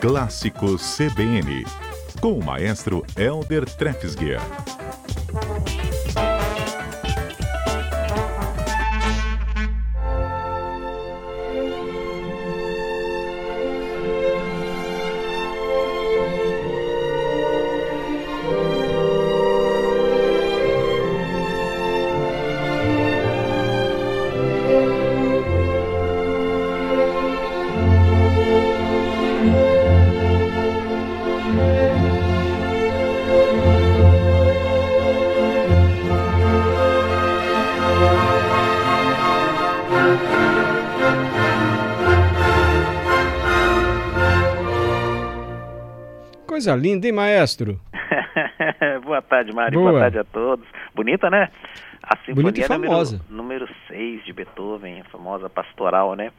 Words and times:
Clássicos 0.00 0.96
CBN, 0.96 1.62
com 2.22 2.38
o 2.38 2.42
maestro 2.42 3.04
Elder 3.18 3.66
Trefsguier. 3.66 4.40
Coisa 46.60 46.76
linda, 46.76 47.06
hein, 47.06 47.12
maestro? 47.14 47.80
Boa 49.02 49.22
tarde, 49.22 49.50
Mário. 49.50 49.78
Boa. 49.78 49.92
Boa. 49.92 50.02
tarde 50.02 50.18
a 50.18 50.24
todos. 50.24 50.66
Bonita, 50.94 51.30
né? 51.30 51.48
A 52.02 52.18
Sinfonia 52.18 52.42
Bonita 52.42 52.60
e 52.60 52.64
famosa. 52.64 53.24
Número, 53.30 53.66
6 53.88 54.26
de 54.26 54.32
Beethoven, 54.34 55.00
a 55.00 55.04
famosa 55.04 55.48
pastoral, 55.48 56.14
né? 56.14 56.30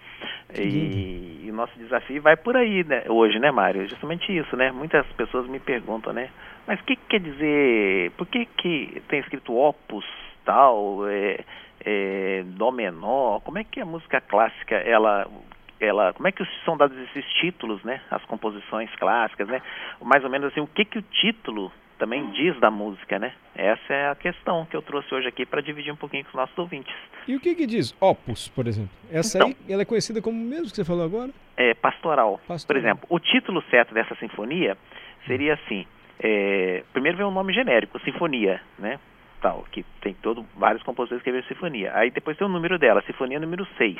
E, 0.55 1.41
e, 1.43 1.49
o 1.49 1.53
nosso 1.55 1.75
desafio 1.79 2.21
vai 2.21 2.37
por 2.37 2.55
aí, 2.55 2.83
né? 2.83 3.05
Hoje, 3.09 3.39
né, 3.39 3.49
Mário? 3.49 3.89
Justamente 3.89 4.31
isso, 4.31 4.55
né? 4.55 4.71
Muitas 4.71 5.07
pessoas 5.13 5.47
me 5.47 5.59
perguntam, 5.59 6.13
né? 6.13 6.29
Mas 6.67 6.79
o 6.79 6.83
que, 6.83 6.97
que, 6.97 7.01
quer 7.09 7.19
dizer? 7.19 8.11
Por 8.11 8.27
que, 8.27 8.45
que 8.45 9.01
tem 9.07 9.21
escrito 9.21 9.57
opus 9.57 10.05
tal, 10.45 11.07
é, 11.07 11.39
é, 11.83 12.43
dó 12.45 12.69
menor? 12.69 13.41
Como 13.41 13.57
é 13.57 13.63
que 13.63 13.79
a 13.79 13.85
música 13.85 14.21
clássica, 14.21 14.75
ela 14.75 15.27
ela, 15.81 16.13
como 16.13 16.27
é 16.27 16.31
que 16.31 16.45
são 16.63 16.77
dados 16.77 16.97
esses 16.97 17.25
títulos, 17.33 17.83
né? 17.83 18.01
As 18.09 18.23
composições 18.25 18.89
clássicas, 18.95 19.47
né? 19.47 19.61
Mais 20.01 20.23
ou 20.23 20.29
menos 20.29 20.51
assim, 20.51 20.61
o 20.61 20.67
que 20.67 20.85
que 20.85 20.99
o 20.99 21.01
título 21.01 21.71
também 21.97 22.31
diz 22.31 22.59
da 22.59 22.71
música, 22.71 23.19
né? 23.19 23.31
Essa 23.55 23.93
é 23.93 24.09
a 24.09 24.15
questão 24.15 24.65
que 24.65 24.75
eu 24.75 24.81
trouxe 24.81 25.13
hoje 25.13 25.27
aqui 25.27 25.45
para 25.45 25.61
dividir 25.61 25.93
um 25.93 25.95
pouquinho 25.95 26.23
com 26.23 26.29
os 26.29 26.35
nossos 26.35 26.57
ouvintes. 26.57 26.93
E 27.27 27.35
o 27.35 27.39
que 27.39 27.53
que 27.53 27.67
diz 27.67 27.95
opus, 28.01 28.47
por 28.47 28.65
exemplo? 28.65 28.89
Essa 29.11 29.37
então, 29.37 29.49
aí, 29.49 29.55
ela 29.69 29.83
é 29.83 29.85
conhecida 29.85 30.19
como 30.19 30.35
mesmo 30.35 30.65
que 30.65 30.75
você 30.75 30.83
falou 30.83 31.05
agora? 31.05 31.31
É 31.55 31.75
pastoral. 31.75 32.39
pastoral. 32.47 32.67
Por 32.67 32.75
exemplo, 32.75 33.07
o 33.07 33.19
título 33.19 33.63
certo 33.69 33.93
dessa 33.93 34.15
sinfonia 34.15 34.75
seria 35.27 35.53
assim, 35.53 35.85
é, 36.19 36.83
primeiro 36.91 37.17
vem 37.17 37.27
um 37.27 37.31
nome 37.31 37.53
genérico, 37.53 37.99
sinfonia, 37.99 38.59
né? 38.79 38.99
Tal, 39.39 39.65
que 39.71 39.83
tem 40.01 40.13
todo 40.15 40.43
vários 40.55 40.83
compositores 40.83 41.23
que 41.23 41.29
escreveram 41.29 41.47
sinfonia. 41.47 41.91
Aí 41.95 42.09
depois 42.09 42.35
tem 42.35 42.47
o 42.47 42.49
número 42.49 42.79
dela, 42.79 43.03
sinfonia 43.05 43.39
número 43.39 43.67
6. 43.77 43.97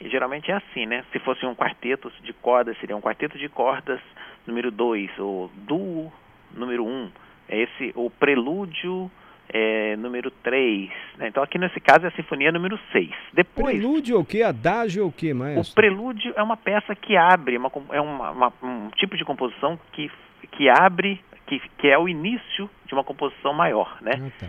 E 0.00 0.08
geralmente 0.08 0.50
é 0.50 0.54
assim, 0.54 0.86
né? 0.86 1.04
Se 1.12 1.18
fosse 1.18 1.44
um 1.46 1.54
quarteto 1.54 2.12
de 2.22 2.32
cordas, 2.32 2.76
seria 2.78 2.96
um 2.96 3.00
quarteto 3.00 3.38
de 3.38 3.48
cordas 3.48 4.00
número 4.46 4.70
2, 4.70 5.18
ou 5.18 5.50
duo 5.54 6.12
número 6.54 6.84
1. 6.84 6.88
Um. 6.88 7.10
É 7.48 7.60
esse, 7.60 7.92
o 7.94 8.10
prelúdio 8.10 9.10
é, 9.48 9.96
número 9.96 10.30
3. 10.30 10.90
Né? 11.18 11.28
Então 11.28 11.42
aqui 11.42 11.58
nesse 11.58 11.80
caso 11.80 12.04
é 12.04 12.08
a 12.08 12.12
sinfonia 12.12 12.52
número 12.52 12.78
6. 12.92 13.10
Depois, 13.32 13.78
prelúdio 13.78 14.16
é 14.16 14.18
o 14.18 14.24
que? 14.24 14.42
Adágio 14.42 15.02
é 15.04 15.06
o 15.06 15.12
que, 15.12 15.32
maestro? 15.32 15.72
O 15.72 15.74
prelúdio 15.74 16.32
é 16.36 16.42
uma 16.42 16.56
peça 16.56 16.94
que 16.94 17.16
abre, 17.16 17.56
uma, 17.56 17.70
é 17.90 18.00
uma, 18.00 18.30
uma, 18.30 18.52
um 18.62 18.90
tipo 18.96 19.16
de 19.16 19.24
composição 19.24 19.78
que, 19.92 20.10
que 20.52 20.68
abre, 20.68 21.20
que, 21.46 21.60
que 21.78 21.88
é 21.88 21.98
o 21.98 22.08
início 22.08 22.68
de 22.84 22.94
uma 22.94 23.04
composição 23.04 23.52
maior, 23.52 23.96
né? 24.00 24.12
Ah, 24.16 24.30
tá. 24.40 24.46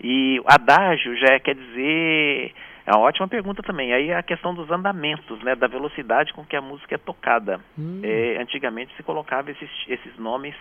E 0.00 0.40
adágio 0.46 1.16
já 1.16 1.40
quer 1.40 1.56
dizer 1.56 2.54
é 2.88 2.90
uma 2.92 3.00
ótima 3.00 3.28
pergunta 3.28 3.62
também. 3.62 3.92
Aí 3.92 4.10
a 4.14 4.22
questão 4.22 4.54
dos 4.54 4.70
andamentos, 4.70 5.42
né, 5.42 5.54
da 5.54 5.66
velocidade 5.66 6.32
com 6.32 6.42
que 6.42 6.56
a 6.56 6.62
música 6.62 6.94
é 6.94 6.98
tocada. 6.98 7.60
Hum. 7.78 8.00
É, 8.02 8.38
antigamente 8.40 8.96
se 8.96 9.02
colocava 9.02 9.50
esses, 9.50 9.68
esses 9.86 10.16
nomes 10.16 10.54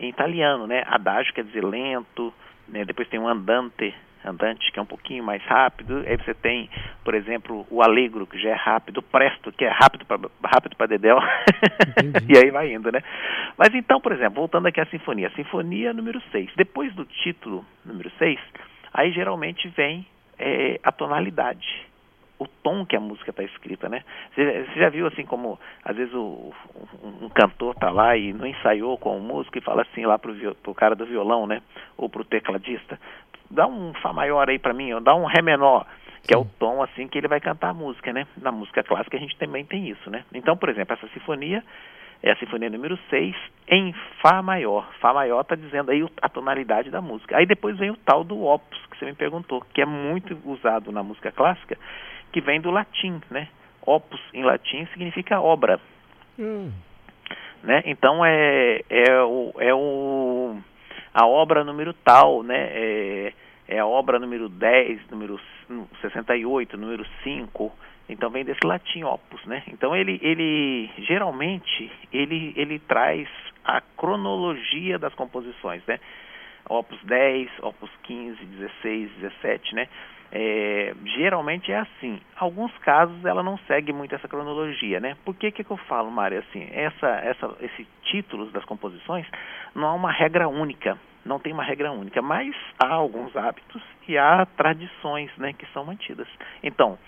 em 0.00 0.08
italiano, 0.08 0.66
né? 0.66 0.84
Adagio 0.86 1.34
quer 1.34 1.44
dizer 1.44 1.62
lento, 1.62 2.32
né? 2.66 2.82
depois 2.86 3.06
tem 3.08 3.20
o 3.20 3.28
andante, 3.28 3.94
andante 4.24 4.72
que 4.72 4.78
é 4.78 4.82
um 4.82 4.86
pouquinho 4.86 5.22
mais 5.22 5.42
rápido. 5.42 6.02
Aí 6.06 6.16
você 6.16 6.32
tem, 6.32 6.70
por 7.04 7.14
exemplo, 7.14 7.66
o 7.70 7.82
allegro 7.82 8.26
que 8.26 8.38
já 8.38 8.50
é 8.50 8.54
rápido, 8.54 8.98
o 8.98 9.02
presto 9.02 9.52
que 9.52 9.66
é 9.66 9.68
rápido 9.68 10.06
para 10.06 10.18
rápido 10.44 10.76
para 10.76 10.86
dedéu. 10.86 11.18
e 12.26 12.38
aí 12.38 12.50
vai 12.50 12.72
indo, 12.72 12.90
né? 12.90 13.02
Mas 13.58 13.74
então, 13.74 14.00
por 14.00 14.12
exemplo, 14.12 14.36
voltando 14.36 14.66
aqui 14.66 14.80
à 14.80 14.86
sinfonia, 14.86 15.30
sinfonia 15.36 15.92
número 15.92 16.22
6. 16.32 16.52
Depois 16.56 16.94
do 16.94 17.04
título 17.04 17.66
número 17.84 18.10
6, 18.18 18.40
aí 18.94 19.12
geralmente 19.12 19.68
vem 19.68 20.06
é 20.38 20.80
a 20.82 20.92
tonalidade, 20.92 21.86
o 22.38 22.46
tom 22.46 22.84
que 22.84 22.96
a 22.96 23.00
música 23.00 23.30
está 23.30 23.42
escrita, 23.42 23.88
né? 23.88 24.02
Você, 24.34 24.66
já 24.76 24.88
viu 24.90 25.06
assim 25.06 25.24
como 25.24 25.58
às 25.82 25.96
vezes 25.96 26.12
o, 26.14 26.52
um, 27.02 27.26
um, 27.26 27.28
cantor 27.30 27.74
tá 27.74 27.90
lá 27.90 28.16
e 28.16 28.32
não 28.32 28.46
ensaiou 28.46 28.98
com 28.98 29.16
o 29.16 29.22
músico 29.22 29.56
e 29.56 29.62
fala 29.62 29.82
assim 29.82 30.04
lá 30.04 30.18
pro, 30.18 30.34
pro 30.56 30.74
cara 30.74 30.94
do 30.94 31.06
violão, 31.06 31.46
né? 31.46 31.62
Ou 31.96 32.08
pro 32.08 32.24
tecladista, 32.24 32.98
dá 33.50 33.66
um 33.66 33.94
fá 33.94 34.12
maior 34.12 34.48
aí 34.48 34.58
para 34.58 34.74
mim, 34.74 34.92
ou 34.92 35.00
dá 35.00 35.14
um 35.14 35.24
ré 35.24 35.40
menor, 35.40 35.86
que 36.26 36.34
é 36.34 36.36
o 36.36 36.44
tom 36.44 36.82
assim 36.82 37.08
que 37.08 37.16
ele 37.16 37.28
vai 37.28 37.40
cantar 37.40 37.70
a 37.70 37.74
música, 37.74 38.12
né? 38.12 38.26
Na 38.36 38.52
música 38.52 38.82
clássica 38.82 39.16
a 39.16 39.20
gente 39.20 39.36
também 39.38 39.64
tem 39.64 39.88
isso, 39.88 40.10
né? 40.10 40.24
Então, 40.34 40.56
por 40.56 40.68
exemplo, 40.68 40.94
essa 40.94 41.08
sinfonia 41.14 41.62
é 42.22 42.32
a 42.32 42.36
sinfonia 42.36 42.70
número 42.70 42.98
6 43.10 43.36
em 43.68 43.92
Fá 44.20 44.42
maior. 44.42 44.88
Fá 45.00 45.12
maior 45.12 45.40
está 45.40 45.54
dizendo 45.54 45.90
aí 45.90 46.06
a 46.20 46.28
tonalidade 46.28 46.90
da 46.90 47.00
música. 47.00 47.36
Aí 47.36 47.46
depois 47.46 47.76
vem 47.78 47.90
o 47.90 47.96
tal 47.96 48.24
do 48.24 48.44
opus, 48.44 48.78
que 48.90 48.98
você 48.98 49.04
me 49.04 49.14
perguntou, 49.14 49.60
que 49.72 49.82
é 49.82 49.86
muito 49.86 50.36
usado 50.44 50.90
na 50.92 51.02
música 51.02 51.32
clássica, 51.32 51.76
que 52.32 52.40
vem 52.40 52.60
do 52.60 52.70
latim, 52.70 53.20
né? 53.30 53.48
Opus 53.84 54.20
em 54.32 54.42
latim 54.42 54.86
significa 54.92 55.40
obra. 55.40 55.80
Hum. 56.38 56.72
Né? 57.62 57.82
Então 57.86 58.24
é, 58.24 58.80
é, 58.88 59.22
o, 59.22 59.52
é 59.58 59.74
o, 59.74 60.56
a 61.12 61.26
obra 61.26 61.64
número 61.64 61.92
tal, 61.92 62.42
né? 62.42 62.68
É, 62.72 63.32
é 63.68 63.78
a 63.78 63.86
obra 63.86 64.18
número 64.18 64.48
10, 64.48 65.10
número 65.10 65.40
68, 66.00 66.76
número 66.76 67.04
5, 67.24 67.72
então 68.08 68.30
vem 68.30 68.44
desse 68.44 68.64
latim 68.64 69.02
opus, 69.02 69.44
né? 69.46 69.62
Então 69.68 69.94
ele, 69.96 70.18
ele 70.22 70.90
geralmente 70.98 71.90
ele, 72.12 72.52
ele 72.56 72.78
traz 72.78 73.28
a 73.64 73.80
cronologia 73.80 74.98
das 74.98 75.14
composições, 75.14 75.84
né? 75.86 75.98
Opus 76.68 76.98
10, 77.04 77.48
Opus 77.62 77.90
15, 78.02 78.44
16, 78.44 79.10
17, 79.20 79.74
né? 79.74 79.88
É, 80.32 80.94
geralmente 81.16 81.70
é 81.70 81.78
assim. 81.78 82.20
Alguns 82.36 82.76
casos 82.78 83.24
ela 83.24 83.42
não 83.42 83.56
segue 83.66 83.92
muito 83.92 84.14
essa 84.14 84.26
cronologia, 84.26 84.98
né? 84.98 85.16
Por 85.24 85.34
que 85.36 85.52
que, 85.52 85.64
eu 85.68 85.76
falo, 85.76 86.10
Mário, 86.10 86.38
assim? 86.40 86.68
Essa, 86.72 87.08
essa, 87.24 87.56
esses 87.60 87.86
títulos 88.02 88.52
das 88.52 88.64
composições 88.64 89.26
não 89.74 89.88
há 89.88 89.94
uma 89.94 90.10
regra 90.10 90.48
única, 90.48 90.98
não 91.24 91.38
tem 91.38 91.52
uma 91.52 91.62
regra 91.62 91.92
única, 91.92 92.20
mas 92.20 92.54
há 92.78 92.92
alguns 92.92 93.36
hábitos 93.36 93.82
e 94.08 94.18
há 94.18 94.44
tradições, 94.56 95.30
né, 95.36 95.52
que 95.52 95.66
são 95.66 95.84
mantidas. 95.84 96.28
Então, 96.62 96.98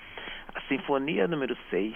a 0.54 0.60
Sinfonia 0.62 1.26
número 1.26 1.56
6, 1.70 1.94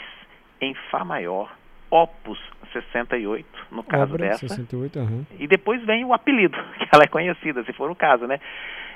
em 0.61 0.75
Fá 0.91 1.05
maior, 1.05 1.53
Opus 1.91 2.39
68, 2.73 3.47
no 3.71 3.83
caso 3.83 4.15
Obra 4.15 4.29
dessa. 4.29 4.49
68, 4.49 4.99
uhum. 4.99 5.27
E 5.39 5.47
depois 5.47 5.85
vem 5.85 6.05
o 6.05 6.15
apelido, 6.15 6.57
que 6.79 6.89
ela 6.91 7.05
é 7.05 7.07
conhecida, 7.07 7.62
se 7.65 7.73
for 7.73 7.91
o 7.91 7.95
caso, 7.95 8.27
né? 8.27 8.41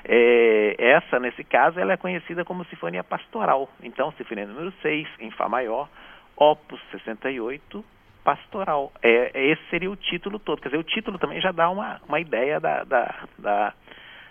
É, 0.03 0.75
essa, 0.79 1.19
nesse 1.19 1.43
caso, 1.43 1.79
ela 1.79 1.93
é 1.93 1.97
conhecida 1.97 2.43
como 2.43 2.65
Sinfonia 2.65 3.03
Pastoral. 3.03 3.69
Então, 3.83 4.11
Sinfonia 4.13 4.47
número 4.47 4.73
6, 4.81 5.07
em 5.19 5.29
Fá 5.31 5.47
maior, 5.47 5.89
Opus 6.35 6.79
68, 6.91 7.83
Pastoral. 8.23 8.91
É, 9.01 9.31
esse 9.51 9.61
seria 9.69 9.91
o 9.91 9.95
título 9.95 10.39
todo. 10.39 10.61
Quer 10.61 10.69
dizer, 10.69 10.79
o 10.79 10.83
título 10.83 11.17
também 11.19 11.39
já 11.39 11.51
dá 11.51 11.69
uma, 11.69 12.01
uma 12.07 12.19
ideia 12.19 12.59
da, 12.59 12.83
da, 12.83 13.15
da, 13.37 13.73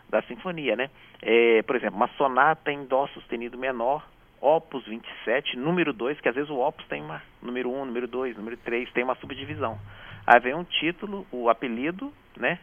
da 0.09 0.23
sinfonia, 0.23 0.77
né? 0.77 0.91
É, 1.23 1.63
por 1.63 1.77
exemplo, 1.77 1.97
uma 1.97 2.09
sonata 2.17 2.73
em 2.73 2.85
Dó 2.85 3.07
sustenido 3.09 3.57
menor, 3.57 4.07
Opus 4.41 4.85
27, 4.87 5.57
número 5.57 5.93
2, 5.93 6.21
que 6.21 6.29
às 6.29 6.35
vezes 6.35 6.51
o 6.51 6.59
Opus 6.59 6.87
tem 6.87 7.03
uma 7.03 7.23
número 7.43 7.71
1, 7.71 7.81
um, 7.81 7.85
número 7.87 8.07
2, 8.07 8.37
número 8.37 8.57
3, 8.59 8.91
tem 8.93 9.05
uma 9.05 9.15
subdivisão. 9.17 9.79
Aí 10.27 10.41
vem 10.41 10.55
um 10.55 10.65
título, 10.65 11.27
o 11.31 11.49
apelido, 11.49 12.13
né, 12.37 12.59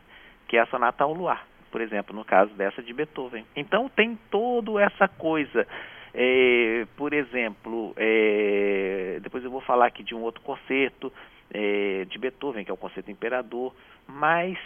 que 0.48 0.58
é 0.58 0.62
a 0.62 0.66
Sonata 0.68 1.04
ao 1.04 1.14
Luar, 1.14 1.46
por 1.72 1.82
exemplo, 1.82 2.16
no 2.16 2.24
caso 2.24 2.54
dessa 2.54 2.82
de 2.84 2.94
Beethoven. 2.94 3.46
Então 3.56 3.90
tem 3.90 4.18
toda 4.30 4.82
essa 4.82 5.08
coisa. 5.08 5.68
É, 6.14 6.86
por 6.96 7.12
exemplo, 7.12 7.94
é, 7.98 9.20
depois 9.22 9.44
eu 9.44 9.50
vou 9.50 9.62
falar 9.62 9.88
aqui 9.88 10.04
de 10.04 10.14
um 10.14 10.22
outro 10.22 10.42
concerto 10.42 11.12
é, 11.52 12.06
de 12.06 12.20
Beethoven, 12.20 12.64
que 12.64 12.70
é 12.70 12.74
o 12.74 12.78
concerto 12.78 13.10
Imperador, 13.10 13.74
mas 14.08 14.60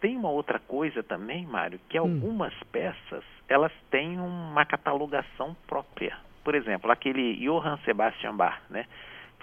tem 0.00 0.16
uma 0.16 0.30
outra 0.30 0.58
coisa 0.58 1.02
também, 1.02 1.44
Mário, 1.44 1.78
que 1.88 2.00
hum. 2.00 2.02
algumas 2.02 2.54
hum. 2.54 2.66
peças 2.72 3.24
elas 3.48 3.72
têm 3.90 4.18
uma 4.18 4.64
catalogação 4.64 5.54
própria 5.66 6.16
por 6.44 6.54
exemplo, 6.54 6.92
aquele 6.92 7.36
Johann 7.36 7.78
Sebastian 7.84 8.36
Bach, 8.36 8.60
né? 8.70 8.86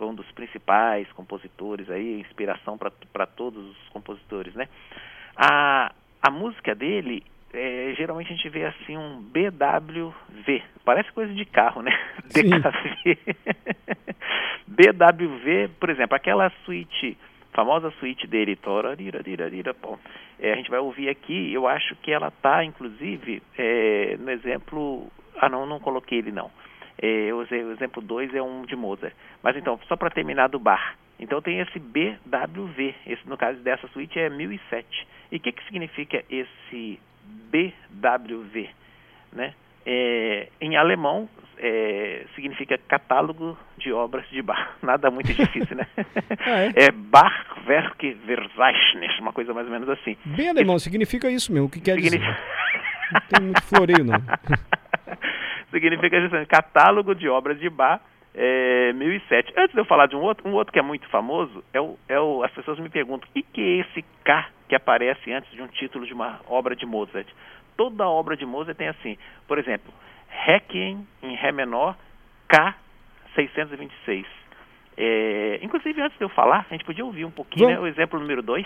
foi 0.01 0.07
um 0.07 0.15
dos 0.15 0.31
principais 0.31 1.07
compositores 1.11 1.87
aí, 1.87 2.19
inspiração 2.19 2.75
para 2.75 3.27
todos 3.27 3.63
os 3.63 3.89
compositores, 3.89 4.55
né? 4.55 4.67
A, 5.35 5.91
a 6.19 6.31
música 6.31 6.73
dele, 6.73 7.23
é, 7.53 7.93
geralmente 7.95 8.33
a 8.33 8.35
gente 8.35 8.49
vê 8.49 8.65
assim 8.65 8.97
um 8.97 9.21
BWV, 9.21 10.63
parece 10.83 11.11
coisa 11.11 11.31
de 11.31 11.45
carro, 11.45 11.83
né? 11.83 11.91
DKV. 12.33 13.19
BWV, 14.65 15.69
por 15.79 15.91
exemplo, 15.91 16.15
aquela 16.15 16.49
suíte, 16.65 17.15
famosa 17.53 17.91
suíte 17.99 18.25
dele, 18.25 18.57
é, 20.39 20.51
a 20.51 20.55
gente 20.55 20.71
vai 20.71 20.79
ouvir 20.79 21.09
aqui, 21.09 21.53
eu 21.53 21.67
acho 21.67 21.95
que 21.97 22.11
ela 22.11 22.29
está, 22.29 22.65
inclusive, 22.65 23.43
é, 23.55 24.17
no 24.19 24.31
exemplo, 24.31 25.11
ah 25.39 25.47
não, 25.47 25.67
não 25.67 25.79
coloquei 25.79 26.17
ele 26.17 26.31
não, 26.31 26.49
é, 27.01 27.33
o 27.33 27.41
exemplo 27.41 28.01
2 28.01 28.35
é 28.35 28.41
um 28.41 28.63
de 28.63 28.75
Mozart, 28.75 29.13
mas 29.41 29.55
então, 29.55 29.79
só 29.87 29.95
para 29.95 30.09
terminar 30.09 30.49
do 30.49 30.59
bar, 30.59 30.95
então 31.21 31.39
tem 31.39 31.59
esse 31.59 31.77
BWV, 31.77 32.95
esse 33.05 33.29
no 33.29 33.37
caso 33.37 33.59
dessa 33.59 33.87
suíte 33.89 34.19
é 34.19 34.27
1007. 34.27 35.07
E 35.31 35.37
o 35.37 35.39
que, 35.39 35.51
que 35.51 35.63
significa 35.65 36.25
esse 36.29 36.99
BWV? 37.23 38.69
Né? 39.31 39.53
É, 39.85 40.49
em 40.59 40.75
alemão 40.75 41.29
é, 41.59 42.25
significa 42.33 42.75
catálogo 42.75 43.55
de 43.77 43.93
obras 43.93 44.27
de 44.29 44.41
Bach. 44.41 44.71
Nada 44.81 45.11
muito 45.11 45.31
difícil, 45.31 45.77
né? 45.77 45.85
ah, 46.43 46.63
é? 46.63 46.85
é 46.85 46.91
Verzeichnis, 48.25 49.19
uma 49.19 49.31
coisa 49.31 49.53
mais 49.53 49.67
ou 49.67 49.73
menos 49.73 49.89
assim. 49.89 50.17
Bem 50.25 50.49
alemão, 50.49 50.77
Esse... 50.77 50.85
significa 50.85 51.29
isso 51.29 51.53
mesmo. 51.53 51.67
O 51.67 51.69
que 51.69 51.79
quer 51.79 51.95
significa... 51.95 52.25
dizer? 52.25 52.39
Não 53.13 53.21
tem 53.21 53.45
muito 53.45 53.63
floreio, 53.63 54.03
não. 54.03 54.15
significa 55.71 56.45
catálogo 56.45 57.15
de 57.15 57.27
obras 57.27 57.59
de 57.59 57.69
Bach 57.69 58.01
é, 58.33 58.93
1007. 58.93 59.53
Antes 59.57 59.73
de 59.73 59.81
eu 59.81 59.85
falar 59.85 60.07
de 60.07 60.15
um 60.15 60.21
outro, 60.21 60.47
um 60.47 60.53
outro 60.53 60.71
que 60.71 60.79
é 60.79 60.81
muito 60.81 61.07
famoso, 61.09 61.63
é 61.73 61.81
o, 61.81 61.97
é 62.07 62.19
o, 62.19 62.43
as 62.43 62.51
pessoas 62.51 62.79
me 62.79 62.89
perguntam, 62.89 63.27
o 63.29 63.33
que, 63.33 63.41
que 63.41 63.61
é 63.61 63.81
esse 63.81 64.05
K 64.23 64.49
que 64.67 64.75
aparece 64.75 65.31
antes 65.31 65.51
de 65.51 65.61
um 65.61 65.67
título 65.67 66.05
de 66.05 66.13
uma 66.13 66.39
obra 66.47 66.75
de 66.75 66.85
Mozart? 66.85 67.27
Toda 67.75 68.07
obra 68.07 68.37
de 68.37 68.45
Mozart 68.45 68.77
tem 68.77 68.87
assim, 68.87 69.17
por 69.47 69.57
exemplo, 69.57 69.91
Requiem 70.29 71.05
em 71.21 71.35
Ré 71.35 71.51
menor, 71.51 71.97
K 72.47 72.75
626. 73.35 74.25
É, 74.97 75.59
inclusive, 75.61 76.01
antes 76.01 76.17
de 76.17 76.23
eu 76.23 76.29
falar, 76.29 76.65
a 76.69 76.73
gente 76.73 76.85
podia 76.85 77.05
ouvir 77.05 77.25
um 77.25 77.31
pouquinho 77.31 77.69
né, 77.69 77.79
o 77.79 77.87
exemplo 77.87 78.19
número 78.19 78.41
2. 78.41 78.65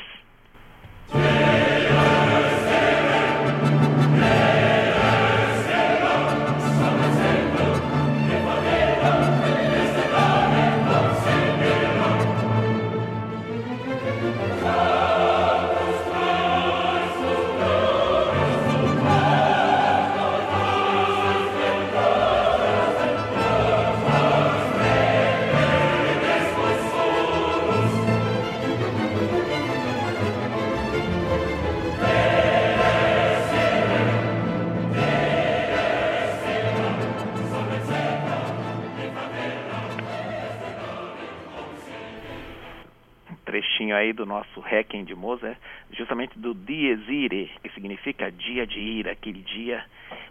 Aí 44.05 44.13
do 44.13 44.25
nosso 44.25 44.59
Requiem 44.59 45.03
de 45.03 45.15
Mozart, 45.15 45.57
justamente 45.91 46.37
do 46.39 46.53
Dies 46.53 47.07
Irae, 47.07 47.51
que 47.61 47.69
significa 47.71 48.31
dia 48.31 48.65
de 48.65 48.79
ira, 48.79 49.11
aquele 49.11 49.41
dia, 49.41 49.83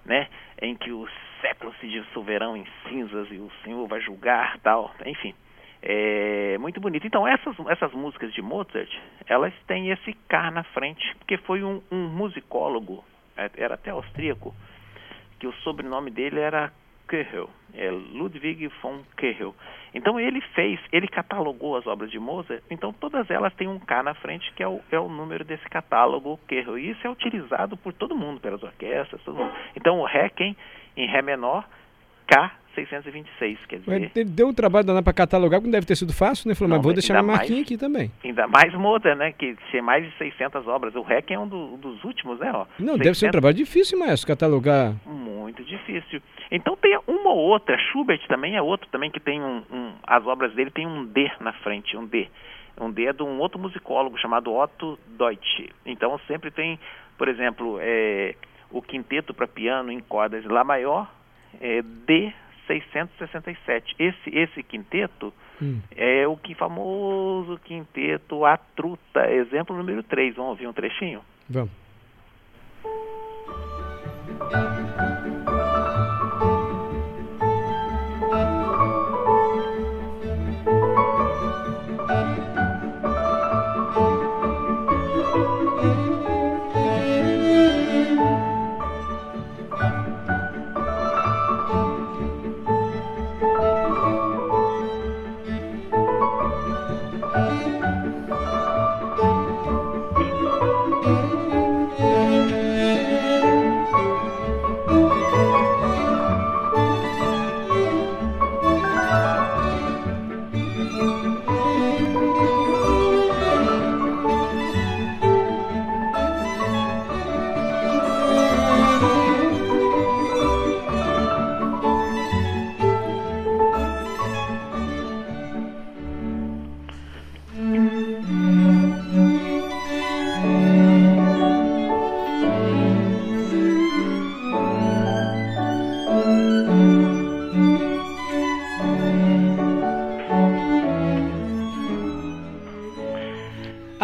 né, 0.05 0.29
em 0.61 0.75
que 0.75 0.91
os 0.93 1.11
séculos 1.41 1.77
se 1.79 1.89
dissolverão 1.89 2.57
em 2.57 2.67
cinzas 2.89 3.29
e 3.31 3.37
o 3.37 3.51
Senhor 3.63 3.87
vai 3.87 4.01
julgar, 4.01 4.59
tal, 4.61 4.95
enfim. 5.05 5.35
É 5.83 6.57
muito 6.59 6.81
bonito. 6.81 7.07
Então, 7.07 7.29
essas, 7.29 7.55
essas 7.69 7.93
músicas 7.93 8.33
de 8.33 8.41
Mozart, 8.41 8.91
elas 9.27 9.53
têm 9.67 9.91
esse 9.91 10.15
K 10.29 10.51
na 10.51 10.63
frente, 10.65 11.15
porque 11.19 11.37
foi 11.37 11.63
um, 11.63 11.83
um 11.93 12.09
musicólogo, 12.09 13.05
é, 13.37 13.51
era 13.59 13.75
até 13.75 13.91
austríaco, 13.91 14.55
que 15.39 15.47
o 15.47 15.53
sobrenome 15.57 16.11
dele 16.11 16.41
era 16.41 16.73
Köchel, 17.15 17.49
é 17.75 17.91
Ludwig 17.91 18.67
von 18.83 19.05
Köchel. 19.17 19.55
Então 19.95 20.19
ele 20.19 20.41
fez, 20.41 20.81
ele 20.93 21.07
catalogou 21.07 21.77
as 21.77 21.87
obras 21.87 22.11
de 22.11 22.19
Mozart, 22.19 22.61
então 22.69 22.93
todas 22.93 23.31
elas 23.31 23.55
têm 23.55 23.69
um 23.69 23.79
K 23.79 24.03
na 24.03 24.15
frente, 24.15 24.53
que 24.55 24.65
é 24.65 24.67
o, 24.67 24.81
é 24.91 24.99
o 24.99 25.09
número 25.09 25.45
desse 25.45 25.65
catálogo 25.69 26.41
Köchel. 26.49 26.77
E 26.77 26.91
isso 26.91 27.07
é 27.07 27.11
utilizado 27.11 27.77
por 27.77 27.93
todo 27.93 28.17
mundo, 28.17 28.41
pelas 28.41 28.61
orquestras, 28.65 29.23
todo 29.23 29.37
mundo. 29.37 29.55
Então 29.77 30.01
o 30.01 30.05
Requiem 30.05 30.57
em 30.97 31.07
Ré 31.07 31.23
menor, 31.23 31.65
K 32.27 32.51
626, 32.75 33.67
quer 33.67 33.79
dizer... 33.79 34.13
Mas 34.15 34.27
deu 34.31 34.49
um 34.49 34.55
trabalho 34.55 34.87
danado 34.87 35.05
para 35.05 35.13
catalogar, 35.13 35.61
que 35.61 35.67
não 35.67 35.73
deve 35.73 35.87
ter 35.87 35.97
sido 35.97 36.13
fácil, 36.13 36.49
né? 36.49 36.55
Falou, 36.55 36.71
não, 36.71 36.77
mas 36.77 36.85
vou 36.85 36.93
deixar 36.93 37.15
minha 37.15 37.37
marquinha 37.37 37.63
aqui 37.63 37.77
também. 37.77 38.11
Ainda 38.25 38.47
mais 38.47 38.73
Mozart, 38.75 39.17
né? 39.17 39.33
Que 39.33 39.57
tinha 39.71 39.83
mais 39.83 40.05
de 40.05 40.17
600 40.19 40.67
obras. 40.67 40.95
O 40.95 41.03
Requiem 41.03 41.37
é 41.37 41.41
um 41.41 41.49
do, 41.49 41.77
dos 41.77 42.03
últimos, 42.05 42.39
né? 42.39 42.51
Ó, 42.53 42.67
não, 42.79 42.95
600... 42.95 42.99
deve 42.99 43.19
ser 43.19 43.29
um 43.29 43.31
trabalho 43.31 43.57
difícil, 43.57 43.99
maestro, 43.99 44.29
catalogar... 44.29 44.95
Muito 45.07 45.63
difícil. 45.65 46.21
Então 46.51 46.77
tem 46.77 46.99
uma 47.07 47.31
ou 47.31 47.39
outra, 47.39 47.77
Schubert 47.79 48.21
também 48.29 48.57
é 48.57 48.63
outro 48.63 48.89
também 48.91 49.11
que 49.11 49.21
tem 49.21 49.41
um, 49.43 49.63
um, 49.71 49.93
as 50.03 50.27
obras 50.27 50.53
dele 50.55 50.71
tem 50.71 50.87
um 50.87 51.05
D 51.05 51.31
na 51.41 51.53
frente, 51.53 51.97
um 51.97 52.07
D. 52.07 52.29
Um 52.81 52.91
D 52.91 53.07
é 53.07 53.13
de 53.13 53.23
um 53.23 53.39
outro 53.39 53.59
musicólogo 53.59 54.19
chamado 54.19 54.53
Otto 54.53 54.99
Deutsch. 55.19 55.69
Então 55.87 56.19
sempre 56.27 56.51
tem, 56.51 56.79
por 57.17 57.29
exemplo, 57.29 57.79
é, 57.81 58.35
o 58.71 58.83
quinteto 58.83 59.33
para 59.33 59.47
piano 59.47 59.91
em 59.93 60.01
cordas 60.01 60.45
Lá 60.45 60.65
maior, 60.65 61.11
é, 61.61 61.83
D 61.83 62.33
667. 62.67 63.95
Esse, 63.99 64.31
esse 64.31 64.63
quinteto 64.63 65.33
hum. 65.61 65.81
é 65.97 66.27
o 66.27 66.37
que 66.37 66.55
famoso 66.55 67.59
quinteto 67.65 68.45
A 68.45 68.57
Truta, 68.57 69.31
exemplo 69.31 69.77
número 69.77 70.03
3. 70.03 70.37
Vamos 70.37 70.51
ouvir 70.51 70.67
um 70.67 70.73
trechinho? 70.73 71.21
Vamos. 71.49 71.71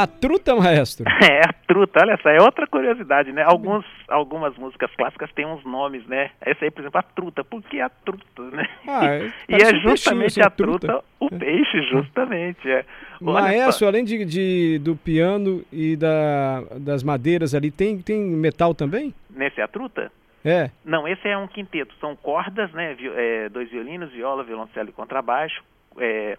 A 0.00 0.07
truta, 0.07 0.57
maestro? 0.57 1.04
É, 1.21 1.40
a 1.40 1.52
truta, 1.52 2.00
olha 2.00 2.19
só, 2.23 2.30
é 2.30 2.40
outra 2.40 2.66
curiosidade, 2.66 3.30
né? 3.30 3.42
Alguns, 3.42 3.85
algumas 4.09 4.57
músicas 4.57 4.90
clássicas 4.97 5.30
têm 5.33 5.47
uns 5.47 5.62
nomes, 5.64 6.04
né? 6.07 6.30
Essa 6.40 6.64
aí, 6.64 6.71
por 6.71 6.80
exemplo, 6.80 6.99
a 6.99 7.02
truta. 7.02 7.45
Por 7.45 7.62
que 7.62 7.78
a 7.78 7.90
truta, 7.90 8.42
né? 8.50 8.66
Ah, 8.88 9.07
é, 9.07 9.30
e 9.49 9.54
é 9.54 9.75
justamente 9.80 10.40
um 10.40 10.45
a 10.45 10.50
truta, 10.50 10.87
truta, 10.87 11.04
o 11.21 11.26
é. 11.26 11.38
peixe, 11.38 11.83
justamente. 11.83 12.69
É. 12.69 12.85
Maestro, 13.21 13.87
além 13.87 14.02
de, 14.02 14.25
de, 14.25 14.78
do 14.78 14.97
piano 14.97 15.62
e 15.71 15.95
da, 15.95 16.62
das 16.78 17.02
madeiras 17.02 17.54
ali, 17.54 17.71
tem, 17.71 18.00
tem 18.00 18.19
metal 18.23 18.75
também? 18.75 19.14
Nesse 19.28 19.61
a 19.61 19.69
truta? 19.69 20.11
É. 20.42 20.71
Não, 20.83 21.07
esse 21.07 21.28
é 21.28 21.37
um 21.37 21.47
quinteto. 21.47 21.95
São 22.00 22.16
cordas, 22.16 22.73
né? 22.73 22.97
É, 22.99 23.49
dois 23.50 23.71
violinos, 23.71 24.11
viola, 24.11 24.42
violoncelo 24.42 24.88
e 24.88 24.92
contrabaixo. 24.92 25.62
É, 25.99 26.38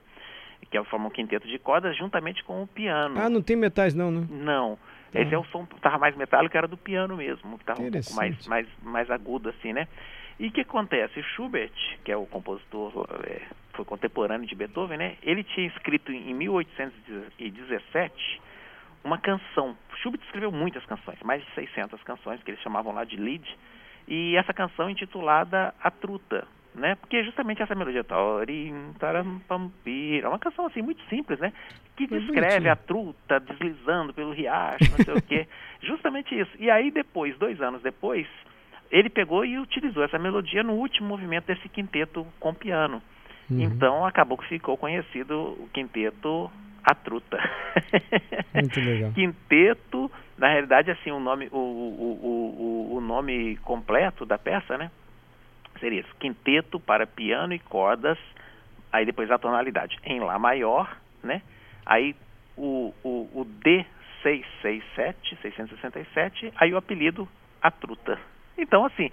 que 0.72 0.84
forma 0.86 1.08
um 1.08 1.12
quinteto 1.12 1.46
de 1.48 1.60
cordas, 1.60 1.96
juntamente 1.98 2.44
com 2.46 2.64
o 2.64 2.68
piano. 2.68 3.20
Ah, 3.20 3.30
não 3.30 3.42
tem 3.42 3.58
metais 3.58 3.94
não, 3.94 4.10
né? 4.10 4.26
Não. 4.30 4.80
Esse 5.14 5.36
é 5.36 5.38
o 5.38 5.44
som 5.46 5.66
que 5.66 5.76
estava 5.76 5.98
mais 5.98 6.16
metálico, 6.16 6.56
era 6.56 6.70
do 6.70 6.78
piano 6.78 7.18
mesmo, 7.18 7.58
que 7.58 7.64
estava 7.64 7.82
um 7.82 7.92
pouco 7.92 8.14
mais, 8.14 8.48
mais, 8.48 8.66
mais 8.82 9.12
agudo 9.12 9.50
assim, 9.50 9.74
né? 9.74 9.90
E 10.40 10.48
o 10.48 10.52
que 10.52 10.62
acontece? 10.62 11.22
Schubert, 11.22 11.74
que 12.06 12.12
é 12.12 12.16
o 12.16 12.26
compositor, 12.26 13.06
é, 13.26 13.42
foi 13.74 13.84
contemporâneo 13.84 14.48
de 14.48 14.56
Beethoven, 14.56 14.98
né? 14.98 15.18
Ele 15.22 15.44
tinha 15.44 15.68
escrito 15.68 16.14
em 16.14 16.34
1817 16.34 18.42
uma 19.04 19.18
canção. 19.18 19.76
Schubert 20.02 20.24
escreveu 20.24 20.52
muitas 20.52 20.86
canções, 20.86 21.20
mais 21.24 21.44
de 21.44 21.52
600 21.56 22.02
canções, 22.04 22.42
que 22.42 22.52
eles 22.52 22.62
chamavam 22.62 22.94
lá 22.94 23.04
de 23.04 23.18
Lied, 23.18 23.46
e 24.08 24.38
essa 24.38 24.54
canção 24.54 24.90
intitulada 24.90 25.74
A 25.84 25.92
Truta, 25.92 26.48
né? 26.74 26.96
Porque 26.96 27.24
justamente 27.24 27.62
essa 27.62 27.76
melodia 27.76 28.04
Torim, 28.04 28.94
Tarampampira, 29.00 30.28
é 30.28 30.30
uma 30.30 30.40
canção 30.40 30.66
assim 30.66 30.82
muito 30.82 31.02
simples, 31.10 31.40
né? 31.40 31.52
Que 31.96 32.08
descreve 32.08 32.70
a 32.70 32.76
truta 32.76 33.40
deslizando 33.40 34.14
pelo 34.14 34.32
riacho, 34.32 34.90
não 34.92 35.06
sei 35.06 35.14
o 35.14 35.22
quê. 35.22 35.48
Justamente 35.82 36.38
isso. 36.38 36.52
E 36.60 36.70
aí 36.70 36.90
depois, 36.90 37.38
dois 37.38 37.62
anos 37.62 37.82
depois, 37.82 38.28
ele 38.90 39.10
pegou 39.10 39.46
e 39.46 39.60
utilizou 39.60 40.04
essa 40.04 40.18
melodia 40.18 40.64
no 40.64 40.74
último 40.74 41.08
movimento 41.08 41.48
desse 41.48 41.68
quinteto 41.70 42.26
com 42.40 42.54
piano. 42.54 43.02
Uhum. 43.50 43.62
Então 43.62 44.06
acabou 44.06 44.38
que 44.38 44.48
ficou 44.48 44.78
conhecido 44.78 45.38
o 45.38 45.70
quinteto 45.74 46.50
A 46.84 46.96
Truta. 46.96 47.38
Muito 48.56 48.80
legal. 48.80 49.12
quinteto, 49.12 50.10
na 50.38 50.50
realidade, 50.50 50.90
assim, 50.90 51.12
o 51.12 51.20
nome, 51.20 51.50
o, 51.52 51.58
o, 51.58 52.90
o, 52.94 52.96
o 52.96 53.02
nome 53.02 53.58
completo 53.58 54.26
da 54.26 54.38
peça, 54.38 54.78
né? 54.78 54.90
Seria 55.82 56.00
isso, 56.00 56.16
quinteto 56.20 56.80
para 56.80 57.06
piano 57.06 57.54
e 57.54 57.60
cordas, 57.60 58.18
aí 58.92 59.06
depois 59.06 59.30
a 59.30 59.38
tonalidade 59.38 59.98
em 60.06 60.22
Lá 60.22 60.40
maior, 60.40 60.96
né? 61.22 61.42
Aí 61.86 62.16
o, 62.56 62.94
o, 63.04 63.30
o 63.34 63.46
D667, 64.24 65.38
667, 65.42 66.54
aí 66.56 66.74
o 66.74 66.78
apelido 66.78 67.28
a 67.62 67.70
truta. 67.70 68.18
Então, 68.58 68.86
assim, 68.86 69.12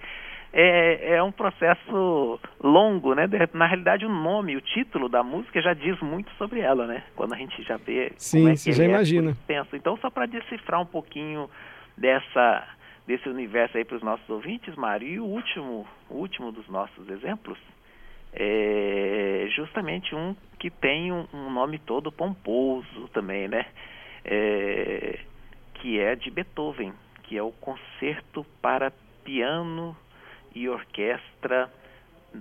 é, 0.53 1.15
é 1.15 1.23
um 1.23 1.31
processo 1.31 2.39
longo, 2.61 3.13
né? 3.13 3.27
Na 3.53 3.67
realidade, 3.67 4.05
o 4.05 4.09
nome, 4.09 4.55
o 4.55 4.61
título 4.61 5.09
da 5.09 5.23
música 5.23 5.61
já 5.61 5.73
diz 5.73 5.99
muito 6.01 6.31
sobre 6.37 6.59
ela, 6.59 6.87
né? 6.87 7.03
Quando 7.15 7.33
a 7.33 7.37
gente 7.37 7.61
já 7.63 7.77
vê. 7.77 8.11
Sim, 8.17 8.49
é 8.49 8.55
você 8.55 8.71
já 8.71 8.83
é 8.83 8.87
imagina. 8.87 9.35
Pensa. 9.47 9.75
Então, 9.75 9.97
só 9.97 10.09
para 10.09 10.25
decifrar 10.25 10.81
um 10.81 10.85
pouquinho 10.85 11.49
dessa 11.97 12.67
desse 13.09 13.27
universo 13.27 13.75
aí 13.75 13.83
para 13.83 13.97
os 13.97 14.03
nossos 14.03 14.29
ouvintes, 14.29 14.75
Mário. 14.75 15.07
E 15.07 15.19
o 15.19 15.25
último, 15.25 15.87
o 16.07 16.13
último 16.13 16.51
dos 16.51 16.67
nossos 16.69 17.09
exemplos 17.09 17.57
é 18.31 19.47
justamente 19.55 20.13
um 20.13 20.35
que 20.59 20.69
tem 20.69 21.11
um, 21.11 21.25
um 21.33 21.49
nome 21.49 21.79
todo 21.79 22.11
pomposo 22.11 23.07
também, 23.11 23.47
né? 23.47 23.65
É, 24.23 25.21
que 25.73 25.99
é 25.99 26.15
de 26.15 26.29
Beethoven, 26.29 26.93
que 27.23 27.35
é 27.35 27.41
o 27.41 27.51
Concerto 27.53 28.45
para 28.61 28.93
Piano 29.23 29.97
e 30.53 30.69
Orquestra. 30.69 31.73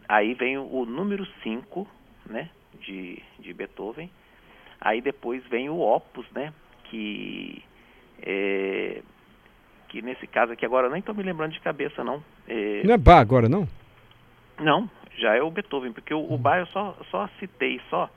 Aí 0.06 0.34
vem 0.34 0.58
o, 0.58 0.66
o 0.70 0.84
número 0.84 1.24
5, 1.42 1.88
né? 2.26 2.50
De, 2.78 3.22
de 3.38 3.54
Beethoven. 3.54 4.10
Aí 4.78 5.00
depois 5.00 5.42
vem 5.46 5.70
o 5.70 5.80
Opus, 5.80 6.30
né? 6.32 6.52
Que 6.90 7.64
é, 8.20 9.00
que 9.88 10.02
nesse 10.02 10.26
caso 10.26 10.52
aqui 10.52 10.64
agora 10.64 10.88
nem 10.88 11.00
estou 11.00 11.14
me 11.14 11.22
lembrando 11.22 11.52
de 11.52 11.60
cabeça 11.60 12.04
não. 12.04 12.22
É... 12.46 12.82
Não 12.84 12.94
é 12.94 12.98
Bach 12.98 13.20
agora 13.20 13.48
não? 13.48 13.66
Não, 14.60 14.90
já 15.16 15.34
é 15.36 15.42
o 15.42 15.50
Beethoven, 15.50 15.92
porque 15.92 16.12
o, 16.12 16.32
o 16.32 16.38
Bach 16.38 16.58
eu 16.58 16.66
só, 16.66 16.96
só 17.10 17.28
citei 17.38 17.80
só. 17.88 18.10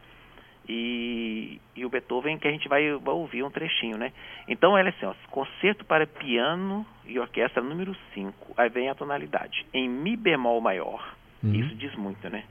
E, 0.68 1.60
e 1.76 1.86
o 1.86 1.90
Beethoven 1.90 2.38
que 2.38 2.48
a 2.48 2.52
gente 2.52 2.68
vai, 2.68 2.92
vai 2.94 3.14
ouvir 3.14 3.44
um 3.44 3.50
trechinho, 3.50 3.98
né? 3.98 4.14
Então 4.48 4.78
ela 4.78 4.90
é 4.90 4.92
assim, 4.92 5.06
ó, 5.06 5.14
concerto 5.30 5.84
para 5.86 6.06
piano 6.06 6.86
e 7.06 7.20
orquestra 7.20 7.64
número 7.64 7.96
5. 8.14 8.54
Aí 8.58 8.70
vem 8.70 8.90
a 8.90 8.96
tonalidade 8.96 9.66
em 9.74 9.90
mi 9.90 10.16
bemol 10.16 10.62
maior. 10.62 11.16
Uhum. 11.44 11.54
Isso 11.54 11.76
diz 11.76 11.96
muito, 11.96 12.30
né? 12.30 12.44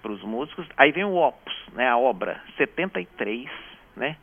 Para 0.00 0.12
os 0.12 0.22
músicos. 0.22 0.66
Aí 0.76 0.90
vem 0.92 1.04
o 1.04 1.14
opus, 1.14 1.54
né? 1.74 1.88
A 1.88 1.98
obra 1.98 2.40
73, 2.56 3.48
né? 3.96 4.16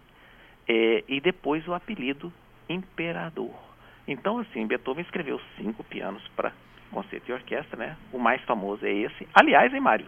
É, 0.68 1.04
e 1.08 1.22
depois 1.22 1.68
o 1.68 1.74
apelido 1.74 2.34
Imperador. 2.68 3.69
Então, 4.12 4.40
assim, 4.40 4.66
Beethoven 4.66 5.04
escreveu 5.04 5.40
cinco 5.56 5.84
pianos 5.84 6.28
para 6.36 6.52
concerto 6.92 7.30
e 7.30 7.34
orquestra, 7.34 7.78
né? 7.78 7.96
O 8.12 8.18
mais 8.18 8.42
famoso 8.42 8.84
é 8.84 8.92
esse. 8.92 9.28
Aliás, 9.36 9.72
hein, 9.72 9.80
Mário? 9.80 10.08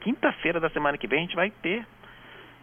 Quinta-feira 0.00 0.60
da 0.60 0.70
semana 0.70 0.96
que 0.96 1.08
vem 1.08 1.18
a 1.18 1.22
gente 1.22 1.34
vai 1.34 1.50
ter 1.50 1.84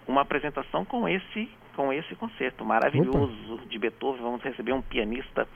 uma 0.08 0.22
apresentação 0.22 0.86
com 0.86 1.08
esse 1.08 1.50
com 1.75 1.94
esse 1.94 2.15
concerto 2.15 2.65
maravilhoso 2.65 3.53
Opa. 3.53 3.65
de 3.67 3.77
Beethoven. 3.77 4.22
Vamos 4.22 4.41
receber 4.41 4.72
um 4.72 4.82
pianista 4.82 5.48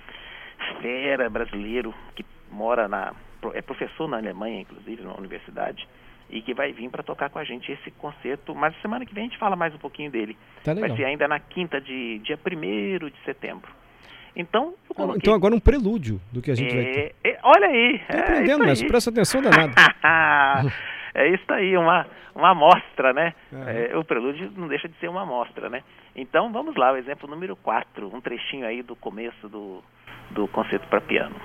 fera 0.82 1.30
brasileiro 1.30 1.96
que 2.14 2.24
mora 2.52 2.88
na 2.88 3.14
é 3.54 3.62
professor 3.62 4.08
na 4.08 4.18
Alemanha, 4.18 4.62
inclusive, 4.62 5.02
na 5.02 5.16
universidade, 5.16 5.88
e 6.30 6.44
que 6.44 6.54
vai 6.54 6.72
vir 6.74 6.90
para 6.92 7.02
tocar 7.02 7.30
com 7.30 7.40
a 7.40 7.44
gente 7.44 7.72
esse 7.72 7.90
concerto. 7.92 8.54
Mas 8.54 8.80
semana 8.82 9.06
que 9.06 9.16
vem 9.16 9.24
a 9.24 9.28
gente 9.28 9.40
fala 9.40 9.56
mais 9.56 9.74
um 9.74 9.80
pouquinho 9.80 10.12
dele. 10.12 10.38
Tá 10.64 10.74
vai 10.74 10.96
ser 10.96 11.06
ainda 11.06 11.28
na 11.28 11.40
quinta 11.40 11.80
de 11.80 12.20
dia 12.20 12.38
1 12.38 13.10
de 13.10 13.18
setembro. 13.26 13.81
Então, 14.36 14.74
eu 14.90 14.96
coloquei... 14.96 15.20
Então 15.22 15.34
agora 15.34 15.54
um 15.54 15.60
prelúdio 15.60 16.22
do 16.32 16.42
que 16.42 16.52
a 16.52 16.56
gente 16.56 16.72
é, 16.72 16.84
vai 16.84 16.94
ter. 16.94 17.16
É, 17.24 17.40
olha 17.44 17.68
aí. 17.68 18.00
Tô 18.00 18.18
é 18.18 18.20
aprendendo, 18.20 18.66
mas 18.66 18.84
presta 18.84 19.10
atenção 19.10 19.42
danada. 19.42 19.74
é 21.14 21.28
isso 21.28 21.52
aí, 21.52 21.76
uma, 21.78 22.08
uma 22.34 22.52
amostra, 22.52 23.14
né? 23.14 23.34
É. 23.52 23.98
o 23.98 24.04
prelúdio 24.04 24.52
não 24.56 24.68
deixa 24.68 24.88
de 24.88 24.96
ser 25.00 25.10
uma 25.10 25.24
amostra, 25.24 25.70
né? 25.70 25.84
Então 26.16 26.52
vamos 26.52 26.76
lá, 26.76 26.94
o 26.94 26.98
exemplo 26.98 27.30
número 27.30 27.56
4, 27.58 28.14
um 28.14 28.22
trechinho 28.22 28.66
aí 28.66 28.82
do 28.82 28.96
começo 28.96 29.48
do, 29.50 29.84
do 30.32 30.48
concerto 30.48 30.88
para 30.88 31.02
piano. 31.02 31.36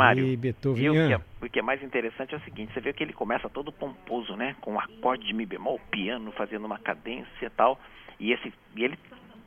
Mário. 0.00 0.26
E 0.26 0.36
Beethoven. 0.36 0.84
E 0.84 0.90
o, 0.90 0.92
que 0.92 1.12
é, 1.12 1.20
o 1.46 1.50
que 1.50 1.58
é 1.58 1.62
mais 1.62 1.82
interessante 1.82 2.34
é 2.34 2.38
o 2.38 2.40
seguinte, 2.42 2.72
você 2.72 2.80
vê 2.80 2.92
que 2.92 3.02
ele 3.02 3.12
começa 3.12 3.48
todo 3.48 3.72
pomposo, 3.72 4.36
né? 4.36 4.56
Com 4.60 4.72
um 4.74 4.80
acorde 4.80 5.26
de 5.26 5.32
mi 5.32 5.46
bemol, 5.46 5.80
piano 5.90 6.32
fazendo 6.32 6.64
uma 6.64 6.78
cadência 6.78 7.46
e 7.46 7.50
tal. 7.50 7.78
E, 8.18 8.32
esse, 8.32 8.52
e 8.76 8.84
ele 8.84 8.98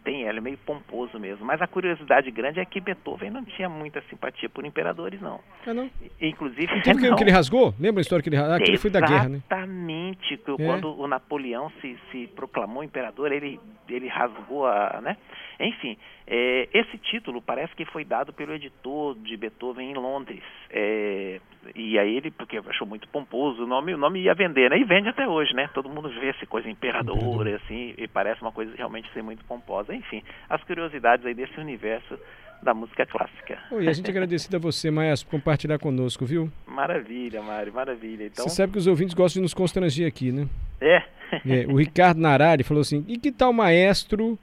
tem, 0.04 0.24
ele 0.24 0.38
é 0.38 0.42
meio 0.42 0.58
pomposo 0.58 1.20
mesmo. 1.20 1.46
Mas 1.46 1.62
a 1.62 1.68
curiosidade 1.68 2.30
grande 2.32 2.60
é 2.60 2.66
que 2.66 2.80
Beethoven 2.80 3.30
não 3.30 3.44
tinha 3.44 3.70
muita 3.70 4.02
simpatia 4.10 4.50
por 4.50 4.66
imperadores, 4.66 5.20
não. 5.22 5.40
É, 5.66 5.74
não? 5.74 5.90
Inclusive. 6.22 6.68
Não 6.74 6.82
teve 6.82 7.16
que 7.16 7.24
ele 7.24 7.32
rasgou? 7.32 7.74
Lembra 7.80 8.02
a 8.02 8.04
história 8.04 8.22
que 8.22 8.30
ele 8.30 8.36
rasgou? 8.36 8.54
Ah, 8.54 8.58
aquele 8.58 8.78
foi 8.78 8.90
da 8.92 9.00
guerra, 9.00 9.30
né? 9.30 9.38
Exatamente. 9.38 10.34
É. 10.34 10.66
Quando 10.66 11.00
o 11.00 11.08
Napoleão 11.08 11.72
se, 11.82 11.98
se 12.12 12.28
proclamou 12.36 12.84
imperador, 12.84 13.32
ele, 13.32 13.60
ele 13.88 14.08
rasgou 14.08 14.66
a. 14.66 15.00
Né? 15.02 15.18
Enfim, 15.60 15.98
é, 16.28 16.68
esse 16.74 16.98
título 16.98 17.42
parece 17.42 17.76
que 17.76 17.86
foi 17.86 18.04
dado 18.04 18.34
pelo 18.34 18.54
editor 18.54 19.16
de 19.16 19.38
Beethoven 19.38 19.92
em 19.92 19.94
Londres. 19.94 20.44
É, 20.70 21.40
e 21.76 21.98
aí 21.98 22.18
ele, 22.18 22.32
porque 22.32 22.58
achou 22.58 22.88
muito 22.88 23.08
pomposo 23.08 23.64
o 23.64 23.68
nome, 23.68 23.94
o 23.94 23.98
nome 23.98 24.22
ia 24.22 24.34
vender, 24.34 24.70
né? 24.70 24.78
E 24.78 24.84
vende 24.84 25.10
até 25.10 25.28
hoje, 25.28 25.54
né? 25.54 25.70
Todo 25.74 25.90
mundo 25.90 26.10
vê 26.10 26.30
essa 26.30 26.46
coisa 26.46 26.70
imperadora, 26.70 27.56
assim, 27.56 27.94
e 27.98 28.08
parece 28.08 28.42
uma 28.42 28.52
coisa 28.52 28.74
realmente 28.76 29.12
ser 29.14 29.22
muito 29.22 29.44
pomposa. 29.46 29.94
Enfim, 29.94 30.24
as 30.50 30.64
curiosidades 30.64 31.26
aí 31.26 31.34
desse 31.34 31.60
universo 31.60 32.18
da 32.62 32.74
música 32.74 33.06
clássica. 33.06 33.60
Oi, 33.72 33.88
a 33.88 33.94
gente 33.94 34.10
agradecido 34.10 34.56
a 34.56 34.60
você, 34.60 34.90
Maestro, 34.90 35.30
por 35.30 35.38
compartilhar 35.38 35.78
conosco, 35.78 36.26
viu? 36.26 36.50
Maravilha, 36.66 37.42
Mário, 37.42 37.74
maravilha. 37.74 38.26
Então... 38.26 38.48
Você 38.48 38.56
sabe 38.56 38.72
que 38.72 38.78
os 38.78 38.88
ouvintes 38.88 39.14
gostam 39.14 39.42
de 39.42 39.44
nos 39.44 39.54
constranger 39.54 40.08
aqui, 40.08 40.32
né? 40.32 40.48
É. 40.80 41.04
é 41.46 41.66
o 41.68 41.76
Ricardo 41.76 42.20
Narari 42.20 42.64
falou 42.64 42.82
assim, 42.82 43.04
e 43.08 43.18
que 43.18 43.32
tal 43.32 43.52
maestro 43.52 44.40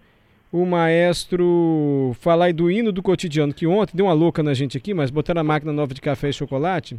o 0.53 0.67
maestro 0.67 2.17
falar 2.21 2.47
aí 2.47 2.53
do 2.53 2.71
hino 2.71 2.93
do 2.93 3.03
cotidiano, 3.03 3.55
que 3.55 3.67
ontem 3.67 3.97
deu 3.97 4.07
uma 4.07 4.13
louca 4.13 4.43
na 4.43 4.53
gente 4.53 4.77
aqui, 4.77 4.93
mas 4.93 5.11
botaram 5.11 5.41
a 5.41 5.45
máquina 5.45 5.73
nova 5.73 5.95
de 5.95 6.01
café 6.01 6.29
e 6.29 6.33
chocolate. 6.33 6.99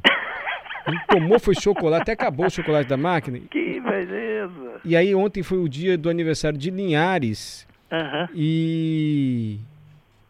Ele 0.88 1.00
tomou, 1.08 1.40
foi 1.40 1.54
chocolate, 1.54 2.04
até 2.04 2.14
acabou 2.14 2.48
o 2.48 2.50
chocolate 2.50 2.90
da 2.90 2.98
máquina. 2.98 3.40
Que 3.52 3.80
beleza! 3.80 4.82
E 4.84 4.96
aí 4.96 5.14
ontem 5.14 5.44
foi 5.44 5.60
o 5.60 5.70
dia 5.70 5.98
do 5.98 6.10
aniversário 6.10 6.58
de 6.58 6.72
Linhares. 6.72 7.68
Uhum. 7.92 8.28
E 8.34 9.60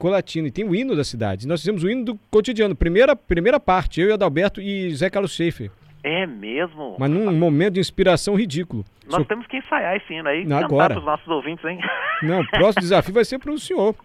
Colatina. 0.01 0.47
E 0.47 0.51
tem 0.51 0.65
o 0.65 0.75
hino 0.75 0.95
da 0.95 1.03
cidade. 1.03 1.47
Nós 1.47 1.61
fizemos 1.61 1.83
o 1.83 1.89
hino 1.89 2.03
do 2.03 2.19
cotidiano. 2.31 2.75
Primeira, 2.75 3.15
primeira 3.15 3.59
parte, 3.59 4.01
eu 4.01 4.09
e 4.09 4.11
Adalberto 4.11 4.59
e 4.59 4.93
Zé 4.95 5.09
Carlos 5.09 5.31
Schaefer. 5.31 5.69
É 6.03 6.25
mesmo? 6.25 6.95
Mas 6.97 7.09
num 7.09 7.31
momento 7.31 7.75
de 7.75 7.79
inspiração 7.79 8.35
ridículo. 8.35 8.83
Nós 9.07 9.27
temos 9.27 9.45
que 9.47 9.57
ensaiar 9.57 9.95
esse 9.97 10.13
hino 10.13 10.27
aí. 10.27 10.45
Não, 10.45 10.57
agora. 10.57 10.93
para 10.93 10.99
os 10.99 11.05
nossos 11.05 11.27
ouvintes, 11.27 11.63
hein? 11.65 11.79
Não, 12.23 12.41
o 12.41 12.47
próximo 12.47 12.81
desafio 12.81 13.13
vai 13.13 13.25
ser 13.25 13.39
para 13.39 13.51
o 13.51 13.59
senhor. 13.59 13.95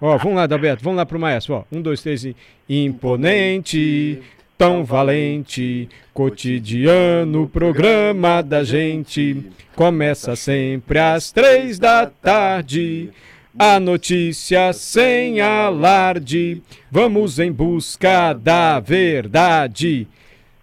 ó, 0.00 0.16
vamos 0.18 0.36
lá, 0.36 0.42
Adalberto, 0.42 0.82
vamos 0.82 0.98
lá 0.98 1.06
para 1.06 1.16
o 1.16 1.20
maestro. 1.20 1.54
Ó, 1.54 1.64
um, 1.72 1.80
dois, 1.80 2.02
três 2.02 2.24
e... 2.24 2.36
Imponente, 2.68 4.22
tão 4.58 4.84
valente, 4.84 5.88
cotidiano, 6.12 7.48
programa 7.48 8.42
da 8.42 8.64
gente. 8.64 9.44
Começa 9.74 10.36
sempre 10.36 10.98
às 10.98 11.32
três 11.32 11.78
da 11.78 12.06
tarde. 12.06 13.10
A 13.58 13.78
notícia 13.78 14.72
sem 14.72 15.40
alarde. 15.40 16.62
Vamos 16.90 17.38
em 17.38 17.52
busca 17.52 18.32
da 18.32 18.80
verdade. 18.80 20.08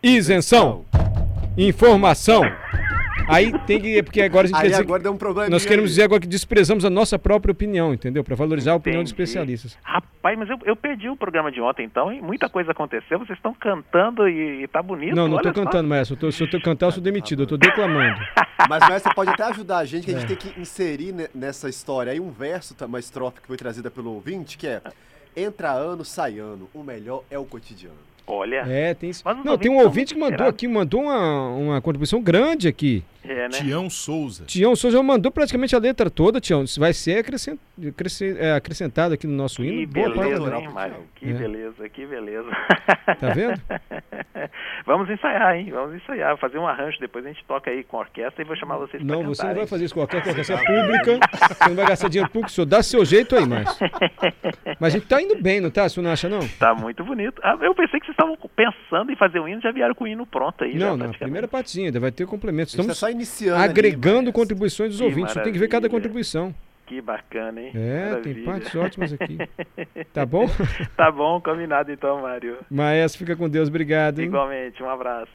Isenção. 0.02 0.86
Informação. 1.58 2.44
Aí 3.28 3.52
tem 3.68 3.82
que. 3.82 4.02
Porque 4.02 4.22
agora 4.22 4.46
a 4.46 4.48
gente 4.48 4.56
aí 4.56 4.62
quer 4.64 4.70
dizer. 4.70 4.82
Agora 4.82 5.04
deu 5.04 5.12
um 5.12 5.18
problema 5.18 5.50
nós 5.50 5.66
queremos 5.66 5.90
aí. 5.90 5.96
dizer 5.96 6.04
agora 6.04 6.22
que 6.22 6.28
desprezamos 6.28 6.86
a 6.86 6.90
nossa 6.90 7.20
própria 7.20 7.52
opinião, 7.52 7.94
entendeu? 7.94 8.24
Para 8.24 8.36
valorizar 8.36 8.72
a 8.72 8.76
opinião 8.76 9.04
de 9.04 9.10
especialistas. 9.10 9.78
Rapaz, 9.84 10.40
mas 10.40 10.50
eu, 10.50 10.58
eu, 10.64 10.76
perdi 10.76 11.10
o 11.10 11.18
programa 11.18 11.52
de 11.52 11.60
ontem 11.60 11.86
então, 11.86 12.14
e 12.14 12.22
muita 12.22 12.48
coisa 12.48 12.72
aconteceu. 12.72 13.20
Vocês 13.20 13.38
estão 13.38 13.54
cantando 13.54 14.28
e, 14.28 14.64
e 14.64 14.68
tá 14.68 14.82
bonito. 14.82 15.16
Não, 15.16 15.28
não 15.28 15.38
estou 15.38 15.54
cantando, 15.54 15.88
Maestro. 15.88 16.16
Eu 16.16 16.20
tô, 16.20 16.32
se 16.32 16.42
eu 16.42 16.50
tô 16.50 16.62
cantar, 16.62 16.88
eu 16.88 16.92
sou 16.92 17.04
demitido. 17.04 17.42
Eu 17.42 17.44
estou 17.44 17.58
declamando. 17.58 18.20
Mas, 18.70 18.80
Maestro, 18.80 19.12
você 19.12 19.16
pode 19.16 19.32
até 19.32 19.44
ajudar 19.44 19.80
a 19.80 19.86
gente, 19.86 20.06
que 20.06 20.12
a 20.12 20.20
gente 20.20 20.32
é. 20.32 20.36
tem 20.36 20.38
que 20.38 20.60
inserir 20.60 21.30
nessa 21.36 21.68
história 21.68 22.14
aí 22.14 22.20
um 22.20 22.32
verso, 22.32 22.74
uma 22.86 23.00
estrofe 23.00 23.42
que 23.42 23.48
foi 23.48 23.58
trazida 23.58 23.92
pelo 23.92 24.14
ouvinte, 24.14 24.58
que 24.58 24.68
é. 24.68 24.82
Entra 25.36 25.72
ano, 25.72 26.04
sai 26.04 26.40
ano, 26.40 26.68
o 26.74 26.84
melhor 26.84 27.24
é 27.30 27.38
o 27.38 27.46
cotidiano. 27.46 28.09
Olha. 28.30 28.64
É, 28.68 28.94
tem 28.94 29.10
isso. 29.10 29.24
Não, 29.44 29.58
tem 29.58 29.72
um 29.72 29.80
ouvinte 29.80 30.14
que 30.14 30.20
mandou 30.20 30.46
aqui, 30.46 30.68
mandou 30.68 31.02
uma, 31.02 31.50
uma 31.50 31.82
contribuição 31.82 32.22
grande 32.22 32.68
aqui. 32.68 33.04
É, 33.24 33.50
né? 33.50 33.50
Tião 33.50 33.90
Souza. 33.90 34.46
Tião 34.46 34.76
Souza 34.76 35.02
mandou 35.04 35.32
praticamente 35.32 35.76
a 35.76 35.80
letra 35.80 36.10
toda, 36.10 36.40
Tião. 36.40 36.64
Vai 36.78 36.94
ser 36.94 37.20
acrescent, 37.20 37.60
é, 38.38 38.54
acrescentado 38.54 39.14
aqui 39.14 39.28
no 39.28 39.36
nosso 39.36 39.58
que 39.58 39.68
hino. 39.68 39.88
Beleza, 39.88 40.56
hein, 40.58 40.70
Mário? 40.70 40.96
Que 41.16 41.30
é. 41.30 41.34
beleza, 41.34 41.90
que 41.90 42.06
beleza. 42.06 42.50
Tá 43.20 43.34
vendo? 43.34 43.62
Vamos 44.86 45.10
ensaiar, 45.10 45.56
hein? 45.56 45.70
Vamos 45.72 45.96
ensaiar, 45.96 46.38
fazer 46.38 46.58
um 46.58 46.68
arranjo, 46.68 46.98
depois 47.00 47.26
a 47.26 47.30
gente 47.30 47.44
toca 47.46 47.70
aí 47.70 47.84
com 47.84 47.98
a 47.98 48.00
orquestra 48.02 48.42
e 48.42 48.46
vou 48.46 48.56
chamar 48.56 48.78
vocês 48.78 49.04
Não, 49.04 49.24
você 49.24 49.46
não 49.46 49.56
vai 49.56 49.68
fazer 49.68 49.86
isso 49.86 49.94
com 49.94 50.00
a 50.00 50.04
orquestra, 50.04 50.30
a 50.30 50.32
orquestra 50.32 50.56
é 50.56 50.66
pública, 50.66 51.28
você 51.48 51.70
não 51.70 51.76
vai 51.76 51.88
gastar 51.88 52.08
dinheiro 52.08 52.32
público, 52.32 52.52
senhor 52.52 52.66
dá 52.66 52.82
seu 52.82 53.04
jeito 53.04 53.36
aí, 53.36 53.46
mas. 53.46 53.80
Mas 54.80 54.96
a 54.96 54.98
gente 54.98 55.08
tá 55.08 55.22
indo 55.22 55.42
bem, 55.42 55.60
não 55.60 55.70
tá? 55.70 55.88
Você 55.88 56.02
não 56.02 56.10
acha, 56.10 56.30
não? 56.30 56.48
Tá 56.60 56.74
muito 56.74 57.04
bonito. 57.04 57.42
Ah, 57.44 57.58
eu 57.62 57.76
pensei 57.76 58.00
que 58.00 58.06
vocês 58.06 58.16
estavam 58.18 58.38
pensando 58.56 59.12
em 59.12 59.16
fazer 59.16 59.40
o 59.40 59.48
hino, 59.48 59.62
já 59.62 59.72
vieram 59.72 59.94
com 59.94 60.06
o 60.06 60.08
hino 60.08 60.26
pronto 60.26 60.64
aí. 60.64 60.74
Não, 60.76 60.98
já, 60.98 61.06
não, 61.06 61.12
primeira 61.12 61.48
partezinha, 61.48 61.88
ainda 61.88 62.00
vai 62.00 62.12
ter 62.12 62.26
complementos. 62.26 62.74
Estamos 62.74 62.98
só 62.98 63.10
iniciando 63.20 63.62
agregando 63.62 64.20
ali, 64.20 64.32
contribuições 64.32 64.90
dos 64.92 65.00
que 65.00 65.06
ouvintes, 65.06 65.34
você 65.34 65.42
tem 65.42 65.54
que 65.54 65.60
ver 65.60 65.68
cada 65.68 65.90
contribuição. 65.90 66.54
Que 66.86 67.02
bacana, 67.02 67.62
hein? 67.62 67.72
É, 67.76 68.10
Maravilha. 68.10 68.34
tem 68.34 68.44
partes 68.44 68.76
ótimas 68.76 69.14
aqui. 69.14 69.38
Tá 70.12 70.26
bom? 70.26 70.48
tá 70.98 71.12
bom, 71.12 71.40
combinado 71.40 71.92
então, 71.92 72.22
Mário. 72.22 72.58
Maestro, 72.70 73.20
fica 73.20 73.36
com 73.36 73.48
Deus, 73.48 73.70
obrigado. 73.70 74.20
Hein? 74.20 74.26
Igualmente, 74.26 74.82
um 74.82 74.90
abraço. 74.90 75.28